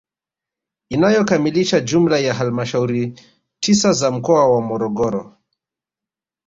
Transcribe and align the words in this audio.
Inayokamilisha 0.89 1.79
jumla 1.79 2.19
ya 2.19 2.33
halmashauri 2.33 3.19
tisa 3.59 3.93
za 3.93 4.11
mkoa 4.11 4.47
wa 4.51 4.61
Morogoro 4.61 5.37